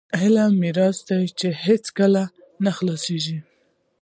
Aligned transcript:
علم 0.19 0.51
میراث 0.61 0.97
دی 1.07 1.23
چې 1.39 1.47
هیڅکله 1.65 2.23
نه 2.63 2.71
خلاصیږي. 2.77 3.37